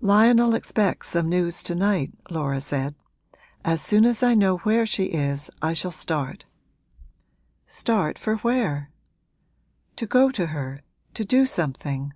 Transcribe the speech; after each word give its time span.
'Lionel 0.00 0.56
expects 0.56 1.10
some 1.10 1.28
news 1.28 1.62
to 1.62 1.76
night,' 1.76 2.12
Laura 2.28 2.60
said. 2.60 2.96
'As 3.64 3.80
soon 3.80 4.04
as 4.04 4.20
I 4.20 4.34
know 4.34 4.56
where 4.58 4.84
she 4.84 5.04
is 5.12 5.48
I 5.62 5.74
shall 5.74 5.92
start.' 5.92 6.44
'Start 7.68 8.18
for 8.18 8.38
where?' 8.38 8.90
'To 9.94 10.06
go 10.08 10.30
to 10.32 10.46
her 10.46 10.82
to 11.14 11.24
do 11.24 11.46
something.' 11.46 12.14